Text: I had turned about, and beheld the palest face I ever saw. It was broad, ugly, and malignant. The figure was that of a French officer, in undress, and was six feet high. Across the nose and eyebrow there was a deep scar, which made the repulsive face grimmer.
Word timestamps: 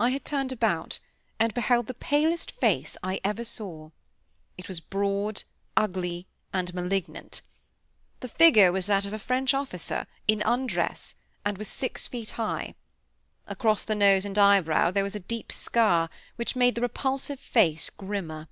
I 0.00 0.10
had 0.10 0.24
turned 0.24 0.50
about, 0.50 0.98
and 1.38 1.54
beheld 1.54 1.86
the 1.86 1.94
palest 1.94 2.50
face 2.50 2.96
I 3.00 3.20
ever 3.22 3.44
saw. 3.44 3.90
It 4.58 4.66
was 4.66 4.80
broad, 4.80 5.44
ugly, 5.76 6.26
and 6.52 6.74
malignant. 6.74 7.42
The 8.18 8.26
figure 8.28 8.72
was 8.72 8.86
that 8.86 9.06
of 9.06 9.12
a 9.12 9.20
French 9.20 9.54
officer, 9.54 10.08
in 10.26 10.42
undress, 10.44 11.14
and 11.44 11.58
was 11.58 11.68
six 11.68 12.08
feet 12.08 12.30
high. 12.30 12.74
Across 13.46 13.84
the 13.84 13.94
nose 13.94 14.24
and 14.24 14.36
eyebrow 14.36 14.90
there 14.90 15.04
was 15.04 15.14
a 15.14 15.20
deep 15.20 15.52
scar, 15.52 16.10
which 16.34 16.56
made 16.56 16.74
the 16.74 16.80
repulsive 16.80 17.38
face 17.38 17.88
grimmer. 17.88 18.48